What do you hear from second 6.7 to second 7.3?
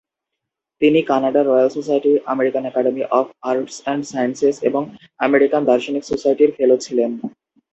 ছিলেন।